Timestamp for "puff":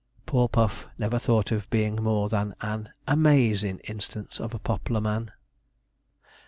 0.49-0.87